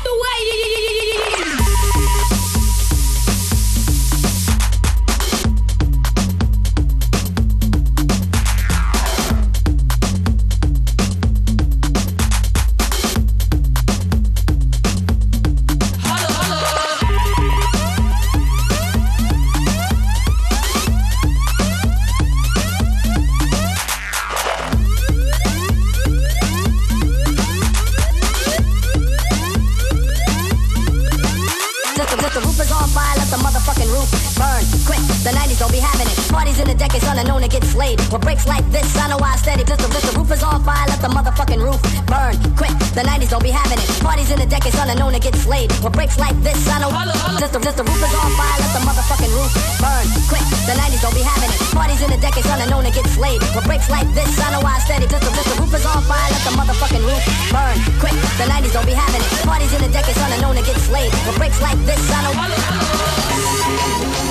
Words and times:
Breaks 46.11 46.19
like 46.19 46.43
this, 46.43 46.67
I 46.67 46.79
know. 46.79 46.91
Just 47.39 47.53
the, 47.53 47.59
just 47.59 47.77
the 47.77 47.83
roof 47.83 48.03
is 48.03 48.13
on 48.13 48.31
fire, 48.35 48.57
let 48.59 48.71
the 48.75 48.81
motherfucking 48.83 49.31
roof 49.31 49.51
burn 49.79 50.05
quick. 50.27 50.43
The 50.67 50.75
90s 50.75 51.01
don't 51.01 51.15
be 51.15 51.23
having 51.23 51.49
it. 51.49 51.59
Parties 51.71 52.01
in 52.01 52.09
the 52.11 52.17
decades 52.17 52.47
unknown 52.47 52.83
to 52.83 52.91
get 52.91 53.05
slayed. 53.07 53.41
With 53.55 53.65
breaks 53.65 53.89
like 53.89 54.07
this, 54.13 54.27
I 54.39 54.51
know 54.51 54.61
I 54.65 54.79
steady. 54.79 55.07
Just 55.07 55.23
the, 55.23 55.31
just 55.31 55.47
the 55.47 55.61
roof 55.61 55.73
is 55.73 55.85
on 55.85 56.03
fire, 56.03 56.29
let 56.31 56.43
the 56.43 56.51
motherfucking 56.59 57.03
roof 57.05 57.23
burn 57.51 57.77
quick. 57.99 58.15
The 58.37 58.45
90s 58.45 58.73
don't 58.73 58.85
be 58.85 58.93
having 58.93 59.21
it. 59.21 59.31
Parties 59.47 59.73
in 59.73 59.81
the 59.81 59.91
decades 59.91 60.19
unknown 60.19 60.55
to 60.55 60.63
get 60.63 60.77
slayed. 60.77 61.11
With 61.25 61.37
breaks 61.37 61.61
like 61.61 61.79
this, 61.85 62.01
I 62.11 62.19
know. 62.27 62.33
Slamming, 62.35 64.27
I 64.27 64.30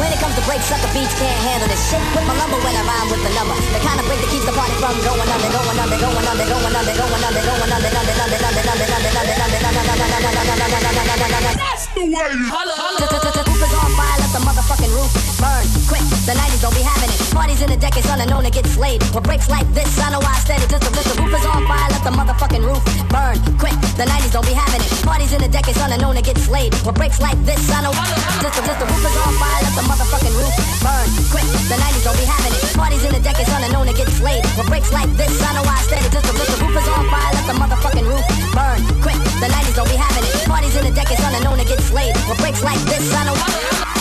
When 0.00 0.08
it 0.08 0.20
comes 0.22 0.32
to 0.38 0.44
breaks, 0.48 0.64
sucker 0.64 0.88
beats 0.96 1.12
can't 1.18 1.40
handle 1.44 1.68
this 1.68 1.82
shit. 1.90 2.00
Put 2.16 2.24
my 2.24 2.32
lumber 2.38 2.56
when 2.62 2.72
I 2.72 2.82
rhyme 2.86 3.10
with 3.12 3.20
the 3.20 3.32
number. 3.36 3.52
The 3.74 3.80
kind 3.84 3.98
of 4.00 4.06
break 4.08 4.22
that 4.22 4.30
keeps 4.32 4.46
the 4.48 4.54
party 4.56 4.72
from 4.80 4.96
going 5.02 5.28
under, 5.28 5.50
going 5.52 5.76
under, 5.76 5.98
going 6.00 6.24
under, 6.24 6.46
going 6.48 6.72
under, 6.72 6.94
going 6.94 7.20
under, 7.20 7.42
going 7.44 7.60
under, 7.60 7.90
under, 7.90 8.14
under, 8.16 8.38
under, 8.40 8.70
under, 8.70 9.10
under, 9.10 9.44
under, 9.60 11.28
under, 11.36 11.54
That's 11.60 11.84
the 11.92 12.06
way. 12.08 12.32
Holla, 12.48 12.74
holla. 12.80 13.02
the 13.02 13.42
roof 13.44 13.60
is 13.60 13.74
on 13.76 13.90
fire, 13.92 14.16
let 14.24 14.30
the 14.32 14.42
motherfucking 14.46 14.92
roof 14.96 15.12
burn 15.36 15.66
quick. 15.90 16.06
The 16.24 16.32
90s 16.38 16.62
don't 16.62 16.72
be 16.72 16.86
having 16.86 17.10
it. 17.10 17.18
Parties 17.34 17.60
in 17.60 17.68
the 17.68 17.76
decades 17.76 18.08
unknown 18.08 18.44
to 18.46 18.50
get 18.50 18.64
slayed. 18.64 19.02
With 19.10 19.24
breaks 19.24 19.50
like 19.50 19.66
this, 19.74 19.90
I 19.98 20.14
know 20.14 20.22
I 20.22 20.38
steady. 20.40 20.64
Just 20.70 20.86
the, 20.86 20.90
just 20.94 21.12
the 21.12 21.19
roof 21.20 21.32
is 21.36 21.46
on 21.46 21.62
fire, 21.68 21.88
let 21.92 22.02
the 22.02 22.12
motherfucking 22.12 22.64
roof 22.64 22.82
burn 23.12 23.36
quick. 23.60 23.76
The 24.00 24.08
90s 24.08 24.32
don't 24.32 24.46
be 24.46 24.56
having 24.56 24.80
it. 24.80 24.90
Parties 25.04 25.32
in 25.32 25.40
the 25.44 25.48
decades 25.48 25.78
unknown 25.80 26.16
to 26.16 26.22
get 26.22 26.38
slayed. 26.38 26.72
With 26.84 26.96
breaks 26.96 27.20
like 27.20 27.36
this, 27.44 27.60
I 27.68 27.84
know. 27.84 27.92
Just 28.40 28.56
just 28.56 28.78
the 28.80 28.86
roof 28.88 29.04
is 29.04 29.16
on 29.20 29.34
fire, 29.36 29.60
let 29.60 29.74
the 29.76 29.84
motherfucking 29.84 30.34
roof 30.40 30.54
burn 30.80 31.08
quick. 31.28 31.46
The 31.68 31.76
90s 31.76 32.04
don't 32.04 32.16
be 32.16 32.24
having 32.24 32.52
it. 32.56 32.62
Parties 32.72 33.04
in 33.04 33.12
the 33.12 33.20
decades 33.20 33.50
unknown 33.52 33.86
to 33.86 33.94
get 33.94 34.08
slayed. 34.08 34.44
With 34.56 34.68
breaks 34.72 34.92
like 34.92 35.10
this, 35.20 35.34
I 35.44 35.50
know 35.54 35.64
I 35.64 35.76
steady. 35.84 36.08
Just 36.08 36.24
just 36.24 36.50
the 36.50 36.58
roof 36.64 36.74
is 36.76 36.88
on 36.88 37.04
fire, 37.12 37.32
let 37.36 37.46
the 37.46 37.56
motherfucking 37.60 38.06
roof 38.08 38.24
burn 38.56 38.80
quick. 39.04 39.20
The 39.44 39.48
90s 39.52 39.76
don't 39.76 39.90
be 39.90 39.98
having 40.00 40.24
it. 40.24 40.48
Parties 40.48 40.76
in 40.76 40.84
the 40.88 40.94
decades 40.94 41.20
unknown 41.20 41.58
to 41.60 41.66
get 41.68 41.80
slayed. 41.84 42.16
With 42.28 42.40
breaks 42.40 42.64
like 42.64 42.80
this, 42.88 43.04
I 43.12 43.28
know. 43.28 43.99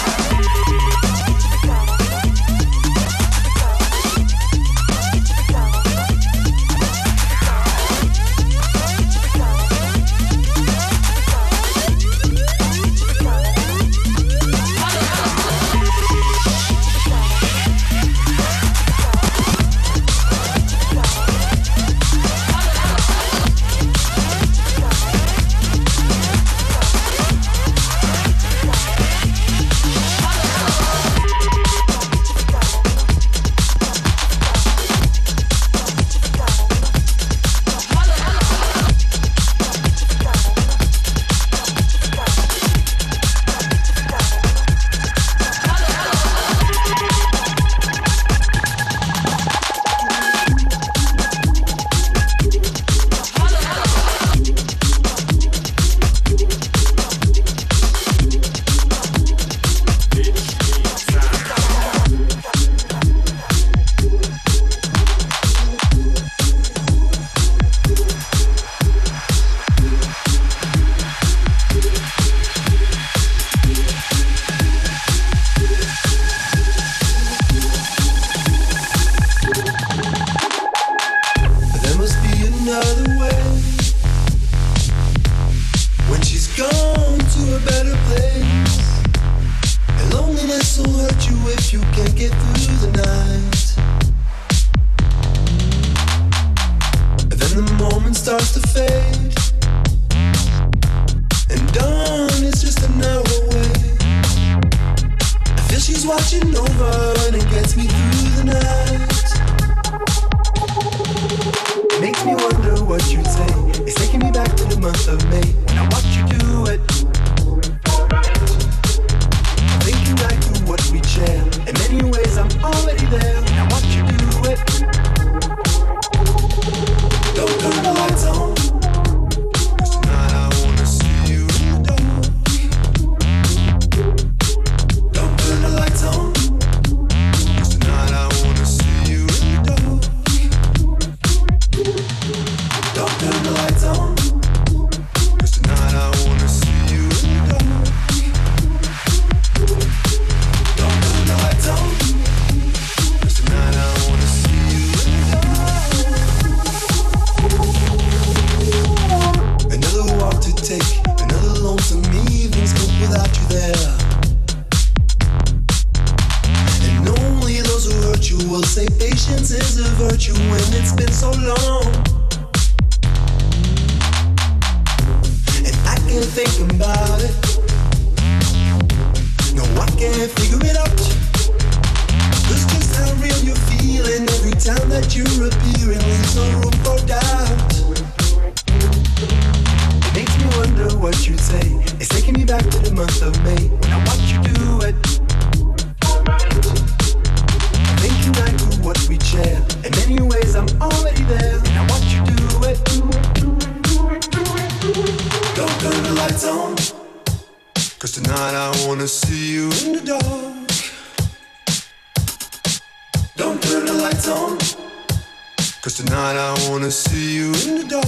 Cause 215.81 215.93
tonight 215.93 216.35
I 216.35 216.69
wanna 216.69 216.91
see 216.91 217.35
you 217.35 217.53
in 217.53 217.77
the 217.79 217.85
dark. 217.87 218.05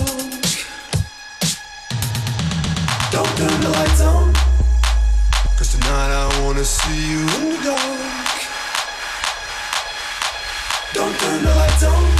Don't 3.14 3.32
turn 3.38 3.62
the 3.62 3.70
lights 3.70 4.02
on. 4.02 4.34
Cause 5.56 5.72
tonight 5.72 6.12
I 6.12 6.44
wanna 6.44 6.66
see 6.66 7.12
you 7.12 7.20
in 7.20 7.56
the 7.56 7.64
dark. 7.64 8.40
Don't 10.94 11.18
turn 11.18 11.44
the 11.46 11.56
lights 11.56 11.84
on. 11.84 12.18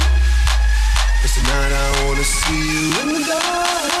Cause 1.20 1.34
tonight 1.34 1.72
I 1.84 2.06
wanna 2.06 2.24
see 2.24 2.62
you 2.72 3.00
in 3.02 3.08
the 3.20 3.24
dark. 3.28 3.91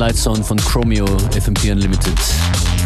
Don't 0.00 0.08
Turn 0.08 0.14
the 0.14 0.14
Lights 0.14 0.26
On 0.26 0.42
von 0.42 0.56
Chromeo, 0.56 1.06
FM4 1.30 1.72
Unlimited. 1.72 2.79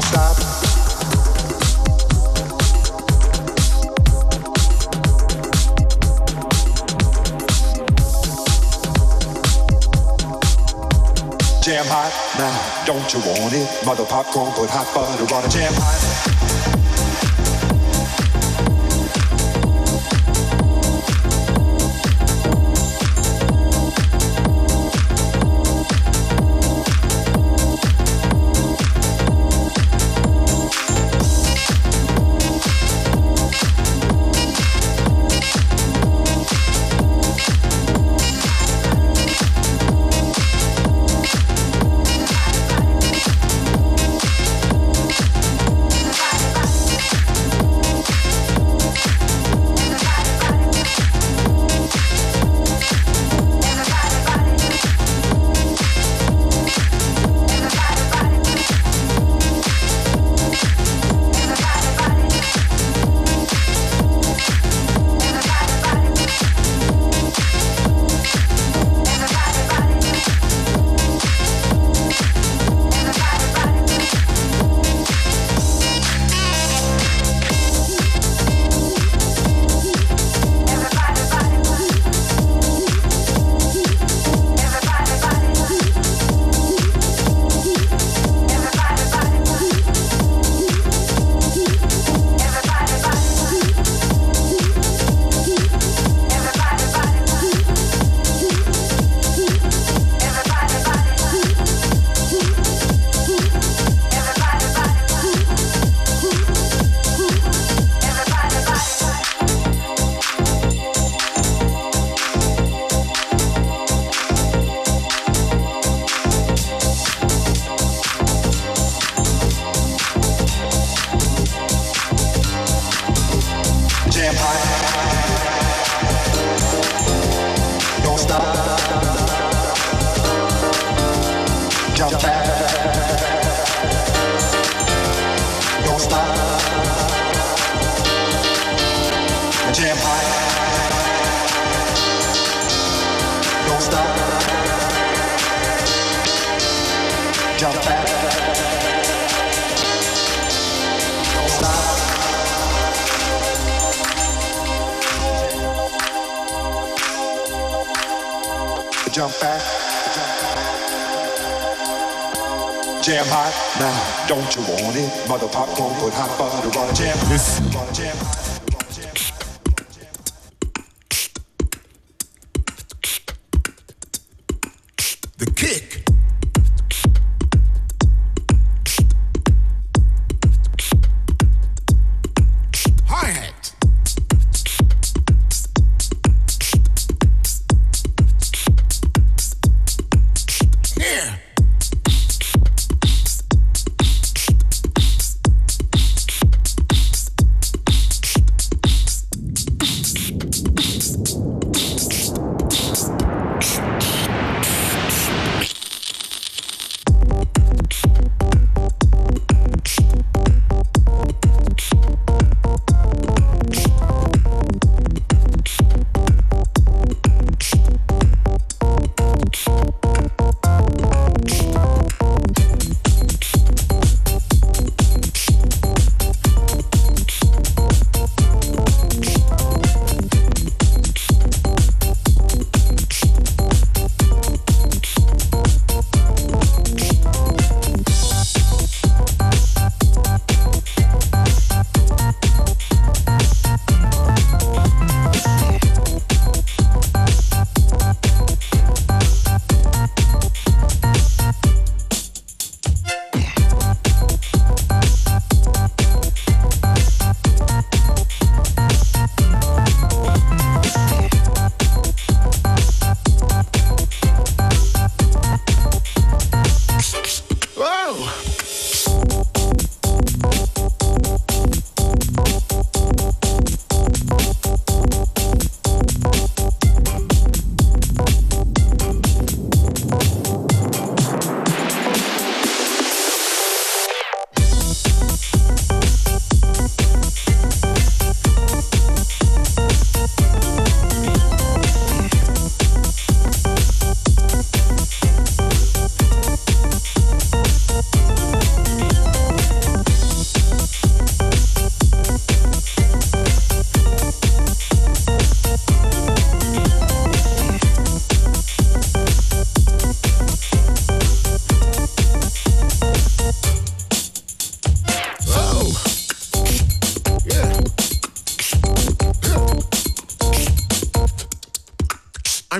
Don't 0.00 0.08
stop. 0.08 0.36
Jam 11.62 11.84
hot 11.86 12.12
now, 12.38 12.86
don't 12.86 13.12
you 13.12 13.20
want 13.20 13.52
it? 13.52 13.68
Mother 13.84 14.04
popcorn, 14.06 14.52
put 14.52 14.70
hot 14.70 14.86
butter 14.94 15.34
on 15.34 15.44
it. 15.44 15.50
Jam 15.50 15.72
hot. 15.74 16.39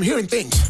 I'm 0.00 0.06
hearing 0.06 0.26
things. 0.28 0.69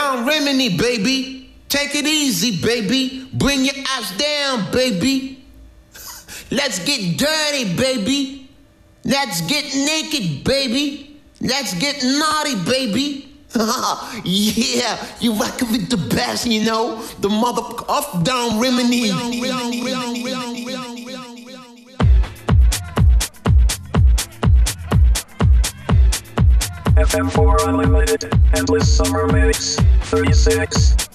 Don 0.00 0.26
Remini, 0.26 0.78
baby. 0.78 1.52
Take 1.68 1.94
it 1.94 2.06
easy, 2.06 2.56
baby. 2.62 3.28
Bring 3.34 3.66
your 3.66 3.74
ass 3.90 4.16
down, 4.16 4.72
baby. 4.72 5.44
Let's 6.50 6.78
get 6.78 7.18
dirty, 7.18 7.76
baby. 7.76 8.48
Let's 9.04 9.42
get 9.42 9.64
naked, 9.74 10.42
baby. 10.42 11.20
Let's 11.42 11.74
get 11.74 12.02
naughty, 12.02 12.54
baby. 12.64 13.36
yeah, 14.24 14.96
you 15.20 15.34
rockin' 15.34 15.70
with 15.70 15.90
the 15.90 15.98
best, 16.16 16.46
you 16.46 16.64
know? 16.64 17.02
The 17.20 17.28
mother 17.28 17.60
of 17.86 18.24
Don 18.24 18.52
Remini. 18.52 19.10
FM4 27.00 27.66
Unlimited, 27.66 28.30
Endless 28.54 28.94
Summer 28.94 29.26
Mix, 29.26 29.78
36. 30.10 31.09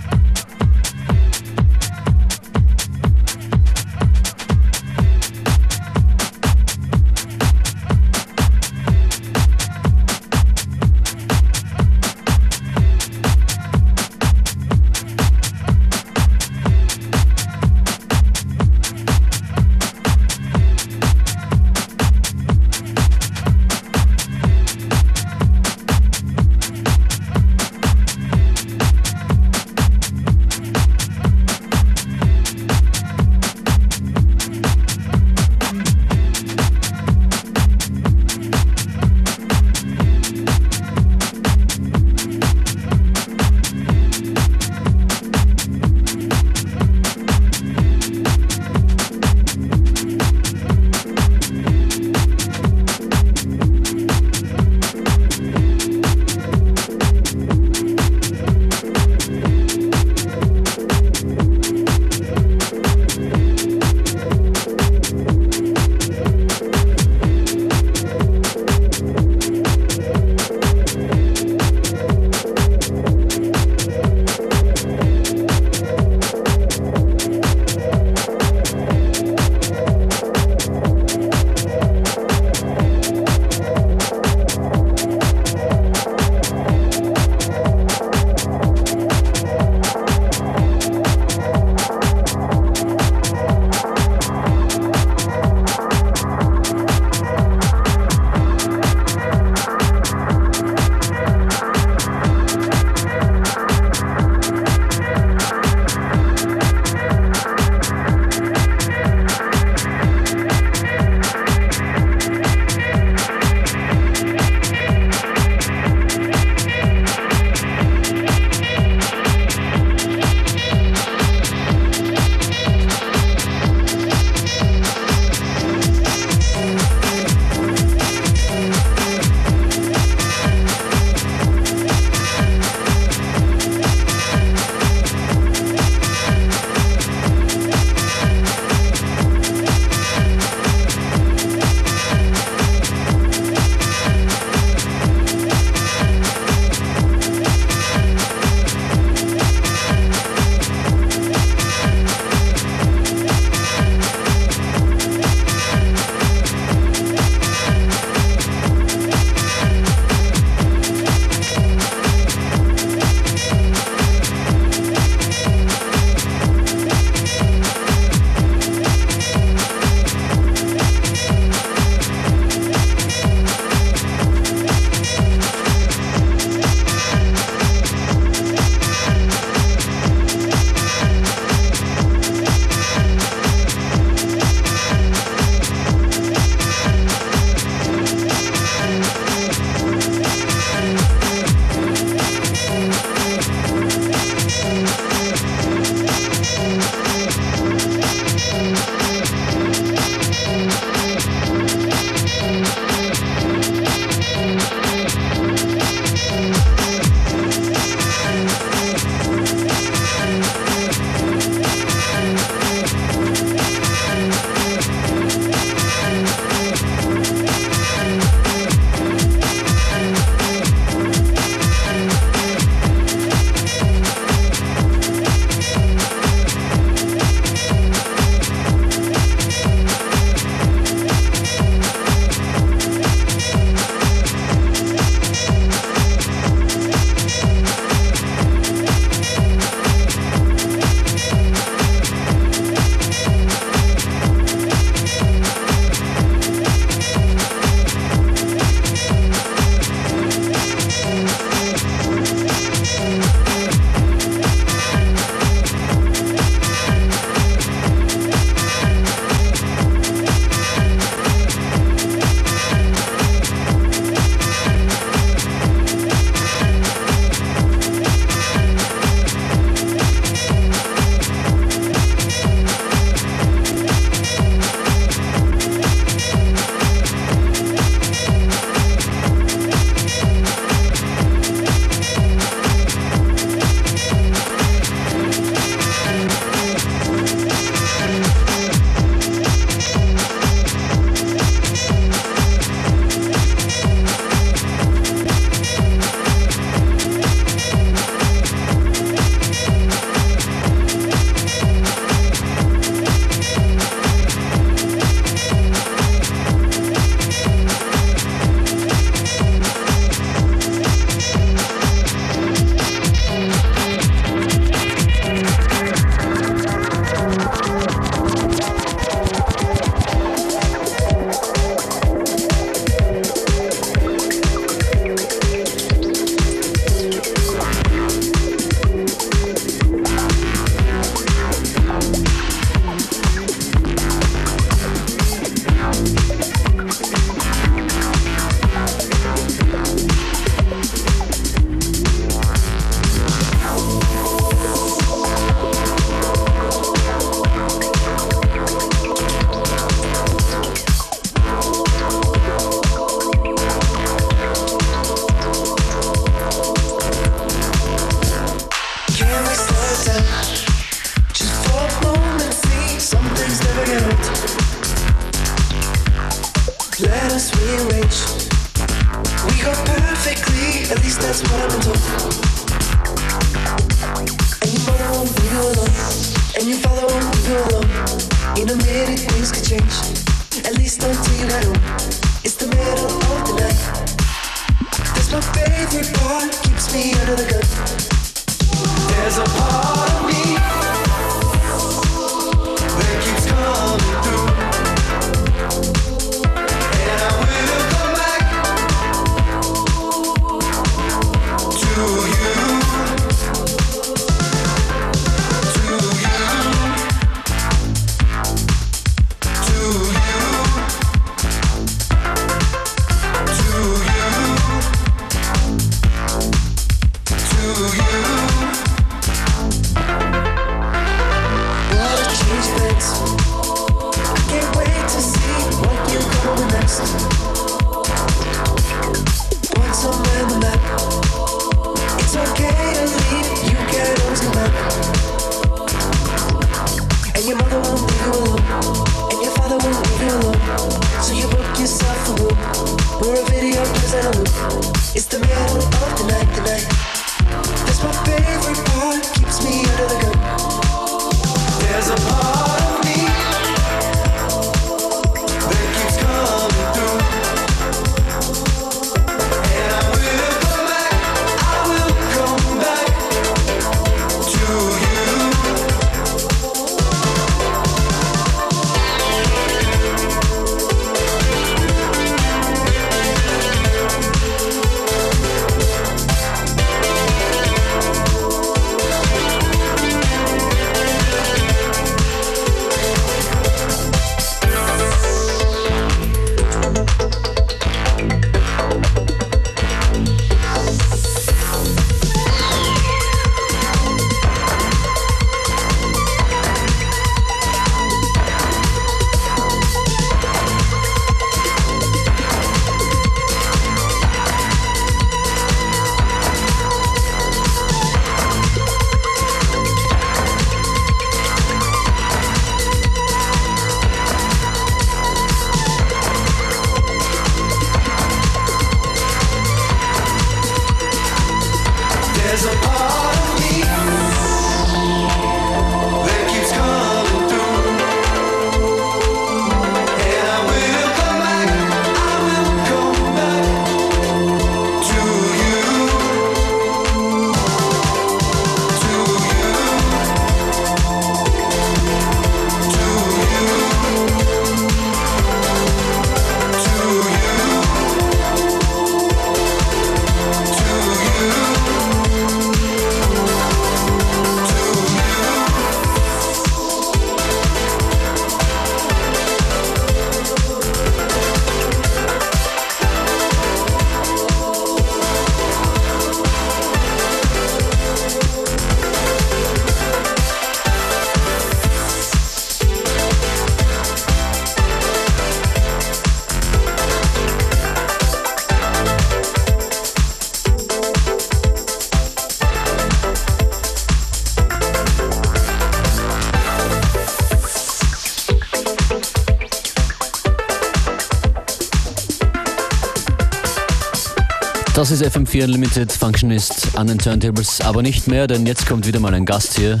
ist 595.20 595.36
FM4 595.36 595.64
Unlimited 595.64 596.10
Functionist 596.10 596.88
an 596.96 597.06
den 597.06 597.18
Turntables, 597.18 597.80
aber 597.82 598.02
nicht 598.02 598.26
mehr, 598.26 598.48
denn 598.48 598.66
jetzt 598.66 598.84
kommt 598.86 599.06
wieder 599.06 599.20
mal 599.20 599.32
ein 599.32 599.44
Gast 599.44 599.76
hier. 599.76 600.00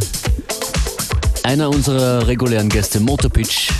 Einer 1.44 1.70
unserer 1.70 2.26
regulären 2.26 2.68
Gäste, 2.68 2.98
Motorpitch. 2.98 3.70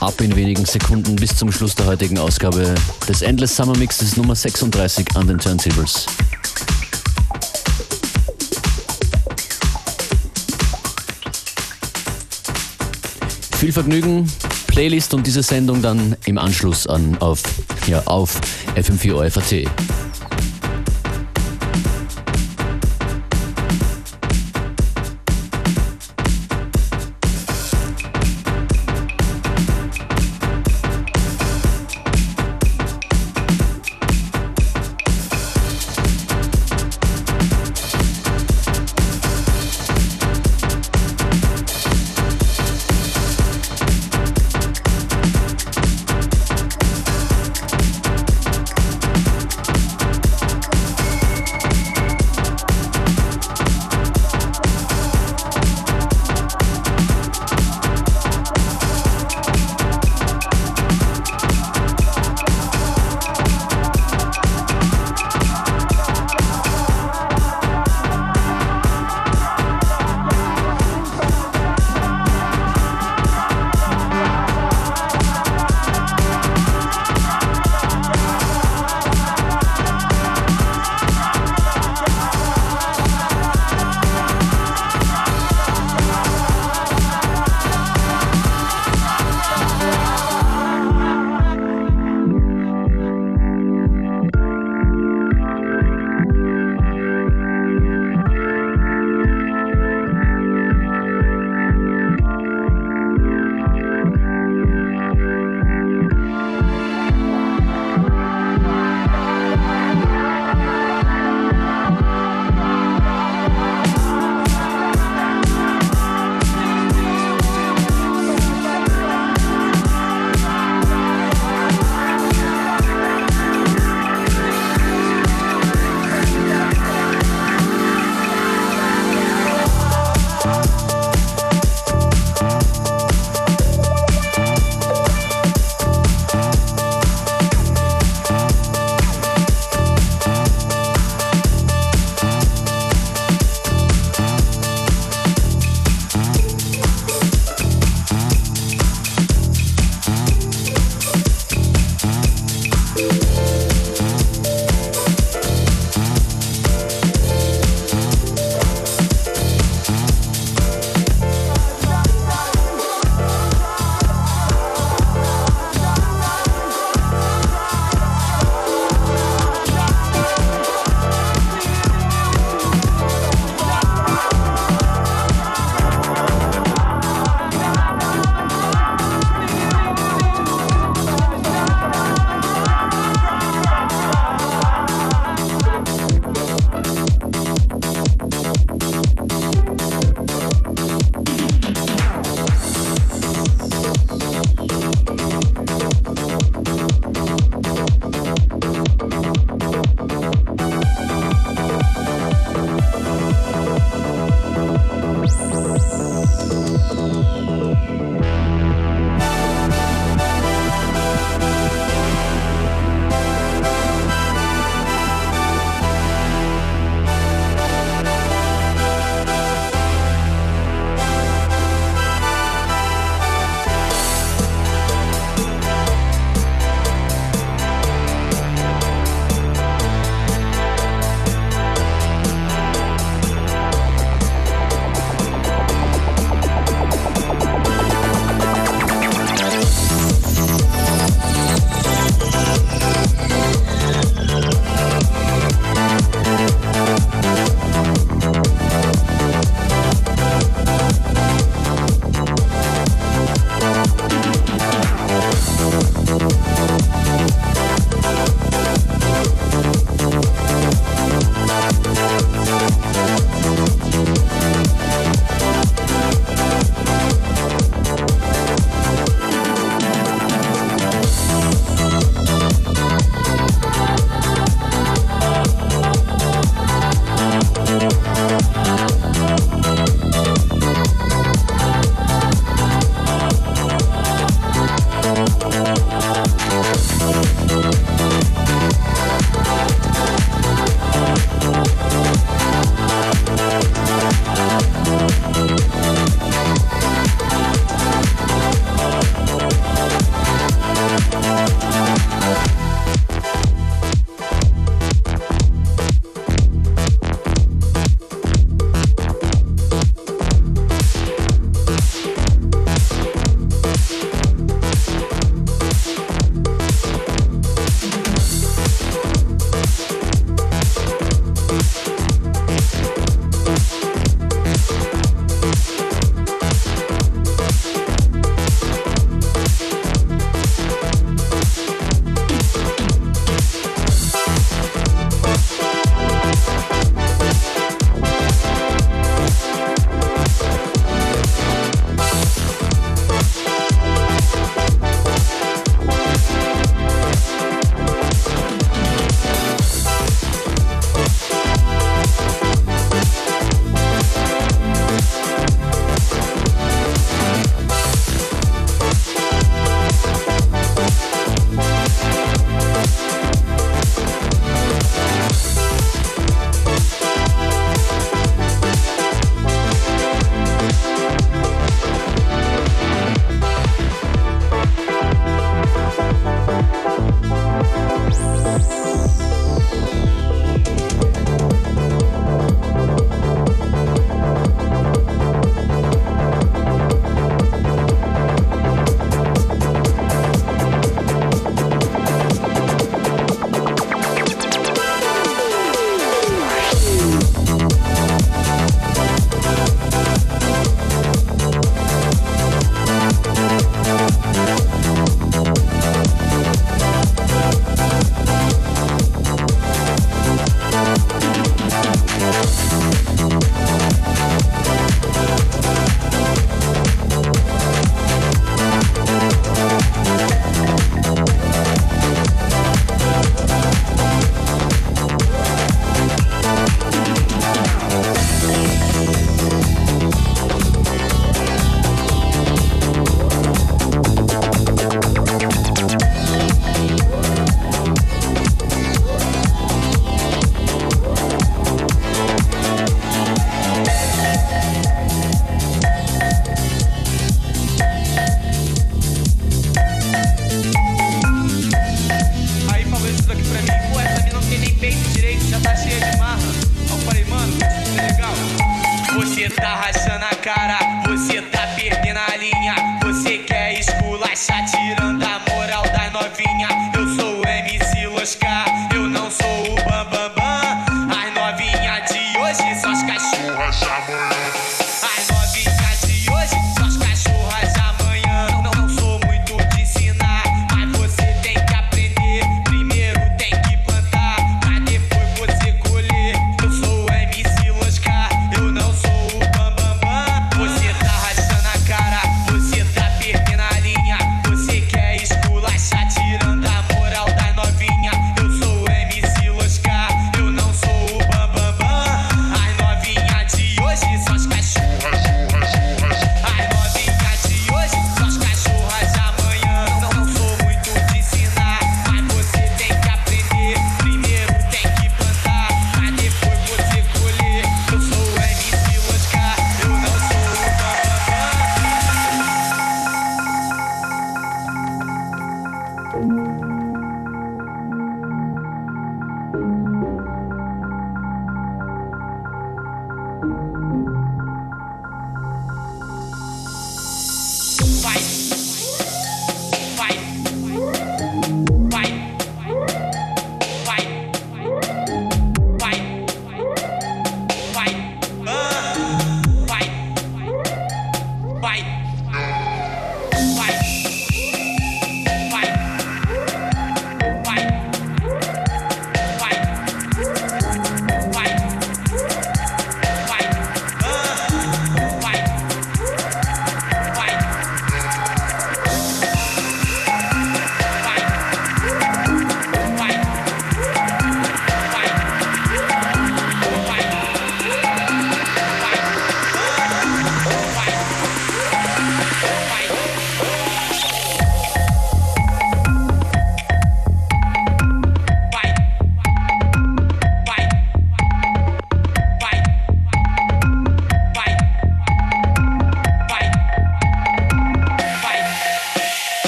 Ab 0.00 0.20
in 0.20 0.36
wenigen 0.36 0.66
Sekunden 0.66 1.16
bis 1.16 1.34
zum 1.34 1.50
Schluss 1.50 1.74
der 1.74 1.86
heutigen 1.86 2.18
Ausgabe 2.18 2.74
des 3.08 3.22
Endless 3.22 3.56
Summer 3.56 3.74
Mixes 3.78 4.18
Nummer 4.18 4.34
36 4.34 5.06
an 5.14 5.26
den 5.26 5.38
Turntables. 5.38 6.04
Viel 13.58 13.72
Vergnügen, 13.72 14.30
Playlist 14.66 15.14
und 15.14 15.26
diese 15.26 15.42
Sendung 15.42 15.80
dann 15.80 16.16
im 16.26 16.36
Anschluss 16.36 16.86
an 16.86 17.16
auf 17.18 17.42
hier 17.84 18.02
auf 18.06 18.40
FM4 18.76 19.14
OFAT. 19.14 19.91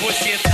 você 0.05 0.37
tá 0.37 0.54